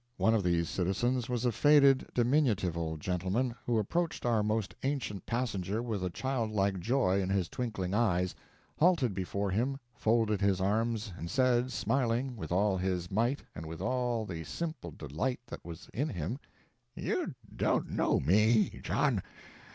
[0.17, 5.27] One of these citizens was a faded, diminutive old gentleman, who approached our most ancient
[5.27, 8.33] passenger with a childlike joy in his twinkling eyes,
[8.79, 13.79] halted before him, folded his arms, and said, smiling with all his might and with
[13.79, 16.39] all the simple delight that was in him,
[16.95, 19.21] "You don't know me, John!